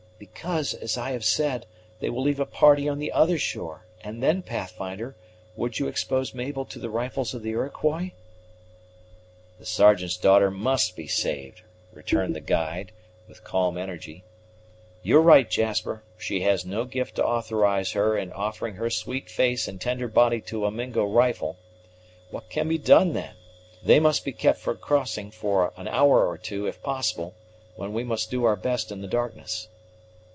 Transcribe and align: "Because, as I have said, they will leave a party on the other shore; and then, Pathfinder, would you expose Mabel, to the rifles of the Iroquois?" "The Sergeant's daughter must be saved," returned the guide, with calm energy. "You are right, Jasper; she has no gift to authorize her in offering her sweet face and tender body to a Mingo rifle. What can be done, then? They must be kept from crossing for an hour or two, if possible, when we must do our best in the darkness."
"Because, 0.31 0.75
as 0.75 0.99
I 0.99 1.13
have 1.13 1.25
said, 1.25 1.65
they 1.99 2.11
will 2.11 2.21
leave 2.21 2.39
a 2.39 2.45
party 2.45 2.87
on 2.87 2.99
the 2.99 3.11
other 3.11 3.39
shore; 3.39 3.85
and 4.01 4.21
then, 4.21 4.43
Pathfinder, 4.43 5.15
would 5.55 5.79
you 5.79 5.87
expose 5.87 6.35
Mabel, 6.35 6.63
to 6.63 6.77
the 6.77 6.91
rifles 6.91 7.33
of 7.33 7.41
the 7.41 7.49
Iroquois?" 7.49 8.11
"The 9.57 9.65
Sergeant's 9.65 10.17
daughter 10.17 10.51
must 10.51 10.95
be 10.95 11.07
saved," 11.07 11.63
returned 11.91 12.35
the 12.35 12.39
guide, 12.39 12.91
with 13.27 13.43
calm 13.43 13.79
energy. 13.79 14.23
"You 15.01 15.17
are 15.17 15.23
right, 15.23 15.49
Jasper; 15.49 16.03
she 16.19 16.41
has 16.41 16.65
no 16.67 16.85
gift 16.85 17.15
to 17.15 17.25
authorize 17.25 17.93
her 17.93 18.15
in 18.15 18.31
offering 18.31 18.75
her 18.75 18.91
sweet 18.91 19.27
face 19.27 19.67
and 19.67 19.81
tender 19.81 20.07
body 20.07 20.39
to 20.41 20.67
a 20.67 20.71
Mingo 20.71 21.03
rifle. 21.03 21.57
What 22.29 22.47
can 22.47 22.69
be 22.69 22.77
done, 22.77 23.13
then? 23.13 23.33
They 23.83 23.99
must 23.99 24.23
be 24.23 24.33
kept 24.33 24.59
from 24.59 24.77
crossing 24.77 25.31
for 25.31 25.73
an 25.77 25.87
hour 25.87 26.27
or 26.27 26.37
two, 26.37 26.67
if 26.67 26.83
possible, 26.83 27.33
when 27.75 27.91
we 27.91 28.03
must 28.03 28.29
do 28.29 28.43
our 28.45 28.55
best 28.55 28.91
in 28.91 29.01
the 29.01 29.07
darkness." 29.07 29.67